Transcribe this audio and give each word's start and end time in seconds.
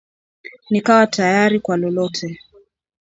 Nikawa 0.69 1.07
tayari 1.07 1.59
Kwa 1.59 1.77
lolote 1.77 2.39